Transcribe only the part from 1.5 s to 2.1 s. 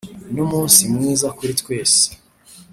twese.